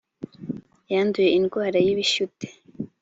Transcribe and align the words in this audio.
yanduye 0.91 1.27
indwara 1.39 1.77
y’ibishyute 1.85 2.47